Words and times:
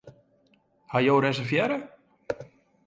Hawwe 0.93 1.05
jo 1.07 1.19
reservearre? 1.27 1.77